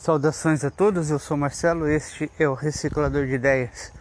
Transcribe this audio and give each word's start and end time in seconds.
Saudações 0.00 0.64
a 0.64 0.70
todos, 0.70 1.10
eu 1.10 1.18
sou 1.18 1.36
Marcelo, 1.36 1.86
este 1.86 2.32
é 2.38 2.48
o 2.48 2.54
Reciclador 2.54 3.26
de 3.26 3.34
Ideias, 3.34 3.92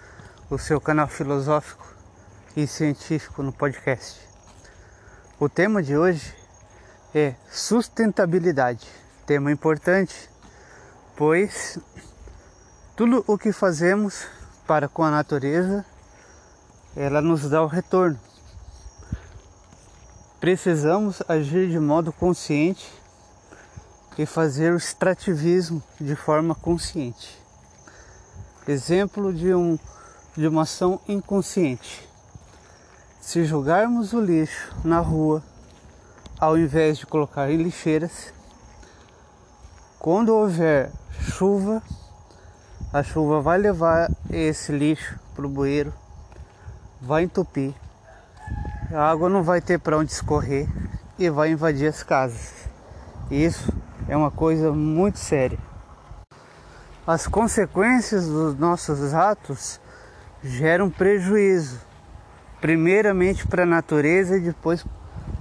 o 0.50 0.58
seu 0.58 0.80
canal 0.80 1.10
filosófico 1.10 1.86
e 2.56 2.66
científico 2.66 3.44
no 3.44 3.52
podcast. 3.52 4.18
O 5.38 5.50
tema 5.50 5.84
de 5.84 5.98
hoje 5.98 6.34
é 7.14 7.36
sustentabilidade, 7.52 8.88
tema 9.26 9.52
importante, 9.52 10.30
pois 11.18 11.78
tudo 12.96 13.22
o 13.28 13.38
que 13.38 13.52
fazemos 13.52 14.26
para 14.66 14.88
com 14.88 15.04
a 15.04 15.12
natureza, 15.12 15.86
ela 16.96 17.22
nos 17.22 17.50
dá 17.50 17.62
o 17.62 17.68
retorno. 17.68 18.18
Precisamos 20.40 21.22
agir 21.28 21.70
de 21.70 21.78
modo 21.78 22.14
consciente 22.14 22.90
e 24.20 24.26
fazer 24.26 24.74
o 24.74 24.76
extrativismo 24.76 25.82
de 25.98 26.14
forma 26.14 26.54
consciente. 26.54 27.42
Exemplo 28.68 29.34
de, 29.34 29.54
um, 29.56 29.80
de 30.36 30.46
uma 30.46 30.64
ação 30.64 31.00
inconsciente. 31.08 32.06
Se 33.22 33.46
jogarmos 33.46 34.12
o 34.12 34.20
lixo 34.20 34.76
na 34.84 35.00
rua, 35.00 35.42
ao 36.38 36.58
invés 36.58 36.98
de 36.98 37.06
colocar 37.06 37.50
em 37.50 37.64
lixeiras, 37.64 38.34
quando 39.98 40.36
houver 40.36 40.92
chuva, 41.22 41.82
a 42.92 43.02
chuva 43.02 43.40
vai 43.40 43.58
levar 43.58 44.12
esse 44.30 44.74
lixo 44.74 45.18
para 45.34 45.46
o 45.46 45.50
bueiro, 45.50 45.94
vai 47.00 47.24
entupir, 47.24 47.74
a 48.92 49.10
água 49.10 49.30
não 49.30 49.44
vai 49.44 49.62
ter 49.62 49.80
para 49.80 49.98
onde 49.98 50.12
escorrer 50.12 50.68
e 51.18 51.30
vai 51.30 51.52
invadir 51.52 51.88
as 51.88 52.04
casas. 52.04 52.68
Isso 53.32 53.79
é 54.10 54.18
uma 54.18 54.32
coisa 54.32 54.74
muito 54.74 55.20
séria. 55.20 55.60
As 57.06 57.28
consequências 57.28 58.28
dos 58.28 58.58
nossos 58.58 59.14
atos 59.14 59.80
geram 60.44 60.90
prejuízo, 60.90 61.80
primeiramente 62.60 63.48
para 63.48 63.64
a 63.64 63.68
natureza 63.68 64.38
e 64.38 64.42
depois, 64.42 64.84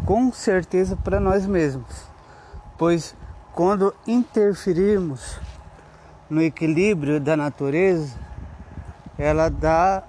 com 0.05 0.31
certeza, 0.31 0.97
para 0.97 1.19
nós 1.19 1.47
mesmos, 1.47 2.07
pois 2.77 3.17
quando 3.55 3.95
interferirmos 4.07 5.41
no 6.29 6.43
equilíbrio 6.43 7.19
da 7.19 7.37
natureza, 7.37 8.17
ela 9.19 9.49
dá 9.49 10.03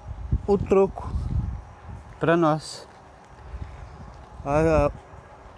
o 0.46 0.58
troco 0.58 1.10
para 2.20 2.36
nós. 2.36 2.88
Ah, 4.46 4.92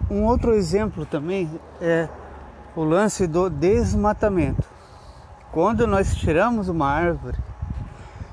um 0.08 0.24
outro 0.24 0.54
exemplo 0.54 1.04
também 1.04 1.50
é 1.80 2.08
o 2.74 2.84
lance 2.84 3.26
do 3.26 3.50
desmatamento. 3.50 4.66
Quando 5.50 5.86
nós 5.86 6.14
tiramos 6.14 6.68
uma 6.68 6.86
árvore, 6.88 7.38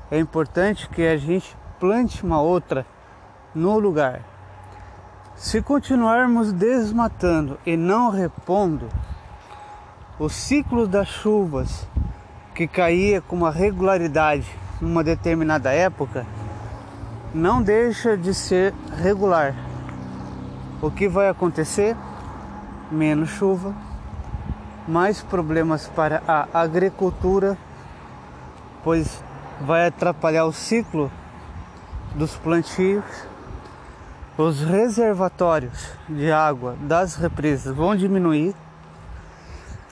é 0.09 0.17
importante 0.17 0.87
que 0.87 1.05
a 1.05 1.17
gente 1.17 1.57
plante 1.79 2.23
uma 2.23 2.41
outra 2.41 2.85
no 3.53 3.77
lugar. 3.77 4.21
Se 5.35 5.61
continuarmos 5.61 6.53
desmatando 6.53 7.59
e 7.65 7.75
não 7.75 8.09
repondo, 8.09 8.87
o 10.17 10.29
ciclo 10.29 10.87
das 10.87 11.07
chuvas 11.07 11.87
que 12.55 12.67
caía 12.67 13.21
com 13.21 13.35
uma 13.35 13.51
regularidade 13.51 14.47
numa 14.81 15.03
determinada 15.03 15.71
época 15.71 16.25
não 17.33 17.61
deixa 17.61 18.17
de 18.17 18.33
ser 18.33 18.73
regular. 19.01 19.55
O 20.81 20.89
que 20.89 21.07
vai 21.07 21.27
acontecer? 21.27 21.95
Menos 22.91 23.29
chuva, 23.29 23.73
mais 24.89 25.21
problemas 25.21 25.87
para 25.87 26.23
a 26.27 26.47
agricultura, 26.59 27.55
pois 28.83 29.23
vai 29.61 29.85
atrapalhar 29.85 30.45
o 30.45 30.51
ciclo 30.51 31.11
dos 32.15 32.35
plantios. 32.35 33.05
Os 34.35 34.61
reservatórios 34.61 35.91
de 36.07 36.31
água 36.31 36.75
das 36.81 37.15
represas 37.15 37.75
vão 37.75 37.95
diminuir, 37.95 38.55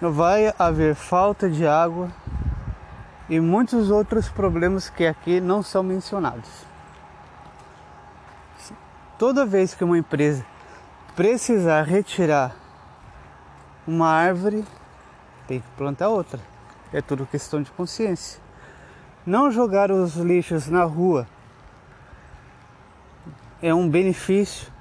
vai 0.01 0.53
haver 0.57 0.95
falta 0.95 1.49
de 1.49 1.67
água 1.67 2.09
e 3.29 3.39
muitos 3.39 3.91
outros 3.91 4.29
problemas 4.29 4.89
que 4.89 5.05
aqui 5.05 5.39
não 5.39 5.61
são 5.61 5.83
mencionados. 5.83 6.65
Toda 9.19 9.45
vez 9.45 9.75
que 9.75 9.83
uma 9.83 9.97
empresa 9.97 10.45
precisar 11.15 11.83
retirar 11.83 12.55
uma 13.85 14.07
árvore, 14.07 14.65
tem 15.47 15.61
que 15.61 15.67
plantar 15.77 16.09
outra. 16.09 16.39
É 16.91 17.01
tudo 17.01 17.25
questão 17.25 17.61
de 17.61 17.71
consciência. 17.71 18.39
Não 19.25 19.49
jogar 19.49 19.91
os 19.91 20.15
lixos 20.15 20.67
na 20.67 20.83
rua 20.83 21.27
é 23.61 23.73
um 23.73 23.89
benefício 23.89 24.71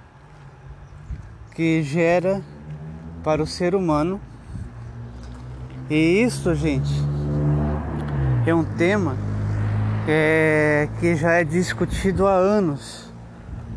que 1.55 1.83
gera 1.83 2.43
para 3.25 3.43
o 3.43 3.47
ser 3.47 3.75
humano. 3.75 4.21
E 5.89 6.23
isso, 6.23 6.55
gente, 6.55 6.93
é 8.45 8.55
um 8.55 8.65
tema 8.65 9.17
é, 10.07 10.89
que 11.01 11.17
já 11.17 11.33
é 11.33 11.45
discutido 11.45 12.27
há 12.27 12.35
anos. 12.35 13.13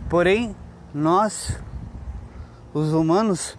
Porém, 0.09 0.55
nós, 0.93 1.57
os 2.73 2.93
humanos, 2.93 3.57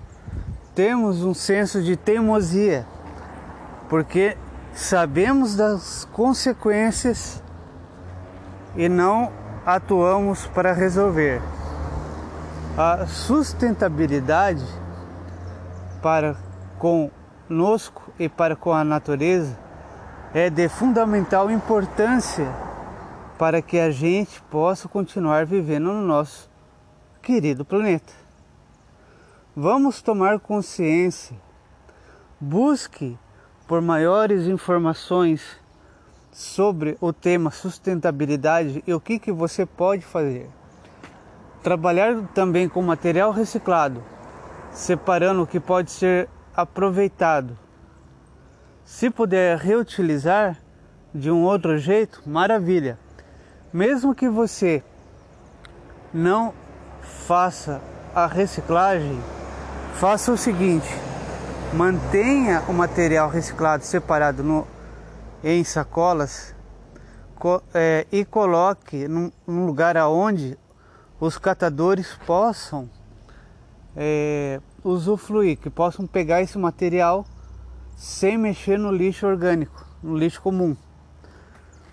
temos 0.74 1.22
um 1.22 1.34
senso 1.34 1.82
de 1.82 1.96
teimosia 1.96 2.86
porque 3.90 4.36
sabemos 4.72 5.56
das 5.56 6.04
consequências 6.12 7.42
e 8.76 8.88
não 8.88 9.32
atuamos 9.66 10.46
para 10.46 10.72
resolver. 10.72 11.42
A 12.78 13.04
sustentabilidade 13.08 14.64
para 16.00 16.36
conosco 16.78 18.12
e 18.16 18.28
para 18.28 18.54
com 18.54 18.72
a 18.72 18.84
natureza 18.84 19.58
é 20.32 20.48
de 20.48 20.68
fundamental 20.68 21.50
importância 21.50 22.46
para 23.36 23.60
que 23.60 23.76
a 23.76 23.90
gente 23.90 24.40
possa 24.42 24.88
continuar 24.88 25.44
vivendo 25.44 25.92
no 25.92 26.02
nosso 26.02 26.48
querido 27.20 27.64
planeta. 27.64 28.12
Vamos 29.56 30.00
tomar 30.00 30.38
consciência, 30.38 31.36
busque 32.40 33.18
por 33.70 33.80
maiores 33.80 34.48
informações 34.48 35.56
sobre 36.32 36.98
o 37.00 37.12
tema 37.12 37.52
sustentabilidade 37.52 38.82
e 38.84 38.92
o 38.92 38.98
que, 38.98 39.16
que 39.16 39.30
você 39.30 39.64
pode 39.64 40.04
fazer. 40.04 40.50
Trabalhar 41.62 42.16
também 42.34 42.68
com 42.68 42.82
material 42.82 43.30
reciclado, 43.30 44.02
separando 44.72 45.42
o 45.42 45.46
que 45.46 45.60
pode 45.60 45.92
ser 45.92 46.28
aproveitado. 46.52 47.56
Se 48.84 49.08
puder 49.08 49.56
reutilizar 49.56 50.58
de 51.14 51.30
um 51.30 51.44
outro 51.44 51.78
jeito, 51.78 52.24
maravilha. 52.26 52.98
Mesmo 53.72 54.16
que 54.16 54.28
você 54.28 54.82
não 56.12 56.52
faça 57.00 57.80
a 58.12 58.26
reciclagem, 58.26 59.20
faça 59.94 60.32
o 60.32 60.36
seguinte: 60.36 60.92
Mantenha 61.72 62.64
o 62.68 62.72
material 62.72 63.30
reciclado 63.30 63.84
separado 63.84 64.42
no, 64.42 64.66
em 65.44 65.62
sacolas 65.62 66.52
co, 67.36 67.62
é, 67.72 68.08
e 68.10 68.24
coloque 68.24 69.06
num, 69.06 69.30
num, 69.46 69.66
lugar 69.66 69.96
aonde 69.96 70.58
os 71.20 71.38
catadores 71.38 72.18
possam 72.26 72.90
é, 73.96 74.60
usufruir, 74.82 75.58
que 75.58 75.70
possam 75.70 76.08
pegar 76.08 76.42
esse 76.42 76.58
material 76.58 77.24
sem 77.96 78.36
mexer 78.36 78.76
no 78.76 78.90
lixo 78.90 79.24
orgânico, 79.24 79.86
no 80.02 80.18
lixo 80.18 80.42
comum. 80.42 80.76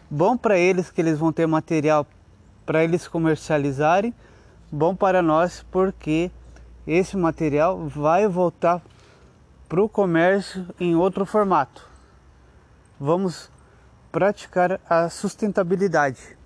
Bom 0.09 0.35
para 0.35 0.57
eles 0.57 0.89
que 0.89 0.99
eles 0.99 1.19
vão 1.19 1.31
ter 1.31 1.45
material 1.45 2.07
para 2.65 2.83
eles 2.83 3.07
comercializarem, 3.07 4.11
bom 4.71 4.95
para 4.95 5.21
nós 5.21 5.63
porque 5.69 6.31
esse 6.87 7.15
material 7.15 7.87
vai 7.87 8.27
voltar 8.27 8.81
para 9.67 9.81
o 9.81 9.89
comércio 9.89 10.65
em 10.79 10.95
outro 10.95 11.25
formato. 11.25 11.87
Vamos 12.99 13.51
praticar 14.11 14.79
a 14.89 15.09
sustentabilidade. 15.09 16.37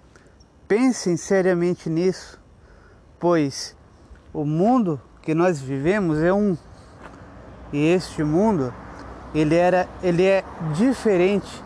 Pensem 0.68 1.16
seriamente 1.18 1.90
nisso, 1.90 2.42
pois 3.20 3.76
o 4.34 4.44
mundo 4.44 5.00
que 5.22 5.36
nós 5.36 5.62
vivemos 5.62 6.20
é 6.20 6.34
um 6.34 6.58
e 7.72 7.86
este 7.86 8.24
mundo 8.24 8.74
ele 9.34 9.56
era 9.56 9.88
ele 10.02 10.26
é 10.26 10.44
diferente 10.76 11.64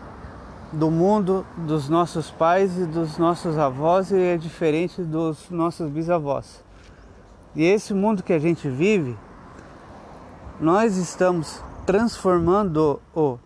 do 0.72 0.90
mundo 0.90 1.46
dos 1.56 1.88
nossos 1.88 2.30
pais 2.30 2.76
e 2.78 2.84
dos 2.84 3.16
nossos 3.16 3.56
avós 3.56 4.10
e 4.10 4.18
é 4.18 4.36
diferente 4.36 5.02
dos 5.02 5.48
nossos 5.50 5.90
bisavós. 5.90 6.62
E 7.54 7.64
esse 7.64 7.94
mundo 7.94 8.22
que 8.22 8.32
a 8.32 8.38
gente 8.38 8.68
vive 8.68 9.16
nós 10.60 10.96
estamos 10.96 11.62
transformando-o 11.84 13.38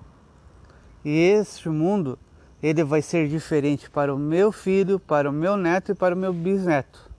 E 1.05 1.11
este 1.11 1.69
mundo, 1.69 2.19
ele 2.63 2.85
vai 2.85 3.03
ser 3.03 3.29
diferente 3.29 3.89
para 3.91 4.15
o 4.15 4.19
meu 4.19 4.53
filho, 4.53 4.99
para 4.99 5.29
o 5.29 5.33
meu 5.33 5.57
neto 5.57 5.93
e 5.93 5.95
para 5.95 6.15
o 6.15 6.19
meu 6.19 6.33
bisneto. 6.33 7.11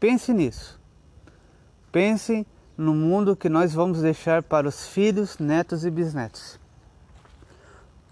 Pense 0.00 0.32
nisso. 0.32 0.80
Pense 1.92 2.46
no 2.76 2.94
mundo 2.94 3.36
que 3.36 3.48
nós 3.48 3.74
vamos 3.74 4.00
deixar 4.00 4.42
para 4.42 4.66
os 4.66 4.86
filhos, 4.86 5.38
netos 5.38 5.84
e 5.84 5.90
bisnetos. 5.90 6.58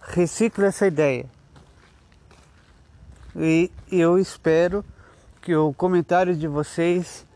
Recicle 0.00 0.66
essa 0.66 0.86
ideia. 0.86 1.26
E 3.34 3.70
eu 3.90 4.18
espero 4.18 4.84
que 5.40 5.56
o 5.56 5.72
comentário 5.72 6.36
de 6.36 6.46
vocês 6.46 7.26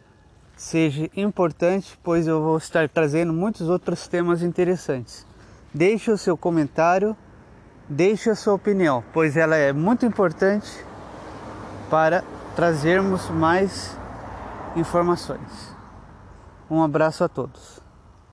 seja 0.57 1.11
importante, 1.17 1.99
pois 2.03 2.27
eu 2.27 2.43
vou 2.43 2.57
estar 2.57 2.89
trazendo 2.89 3.33
muitos 3.33 3.69
outros 3.69 4.07
temas 4.07 4.43
interessantes. 4.43 5.27
Deixe 5.73 6.11
o 6.11 6.19
seu 6.19 6.37
comentário, 6.37 7.17
deixe 7.89 8.31
a 8.31 8.35
sua 8.35 8.55
opinião, 8.55 9.03
pois 9.13 9.37
ela 9.37 9.57
é 9.57 9.73
muito 9.73 10.07
importante 10.07 10.71
para 11.91 12.25
trazermos 12.55 13.29
mais 13.31 13.97
informações. 14.77 15.75
Um 16.71 16.83
abraço 16.83 17.25
a 17.25 17.29
todos. 17.29 17.84